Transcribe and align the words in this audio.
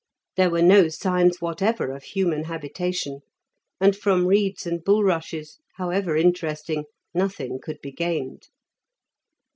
There 0.35 0.49
were 0.49 0.63
no 0.63 0.87
signs 0.89 1.41
whatever 1.41 1.91
of 1.91 2.01
human 2.01 2.45
habitation, 2.45 3.19
and 3.79 3.95
from 3.95 4.25
reeds 4.25 4.65
and 4.65 4.83
bulrushes, 4.83 5.59
however 5.75 6.17
interesting, 6.17 6.85
nothing 7.13 7.59
could 7.61 7.79
be 7.81 7.91
gained. 7.91 8.47